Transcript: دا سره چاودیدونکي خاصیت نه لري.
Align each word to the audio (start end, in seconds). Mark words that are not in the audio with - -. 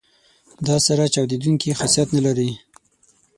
دا 0.67 0.77
سره 0.85 1.03
چاودیدونکي 1.13 1.77
خاصیت 1.79 2.09
نه 2.15 2.21
لري. 2.25 2.49